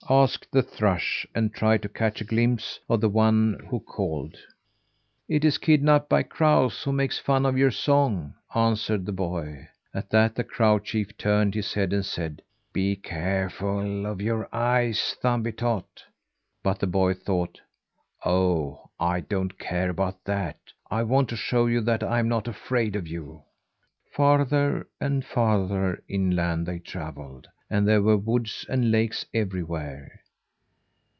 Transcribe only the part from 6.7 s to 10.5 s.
who makes fun of your song," answered the boy. At that, the